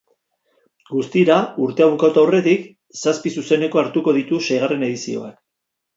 Guztira, 0.93 1.35
urtea 1.65 1.89
bukatu 1.91 2.21
aurretik, 2.23 2.65
zazpi 3.03 3.35
zuzeneko 3.43 3.83
hartuko 3.83 4.19
ditu 4.21 4.45
seigarren 4.49 4.87
edizioak. 4.89 5.41